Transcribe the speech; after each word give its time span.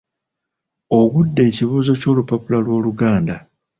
Ogudde 0.99 1.41
ekibuuzo 1.49 1.93
ky’olupapula 2.01 2.57
lw’Oluganda 2.65 3.35